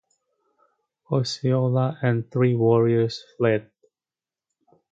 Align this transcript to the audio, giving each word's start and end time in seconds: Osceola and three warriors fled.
Osceola 1.11 1.99
and 2.01 2.31
three 2.31 2.55
warriors 2.55 3.23
fled. 3.37 3.69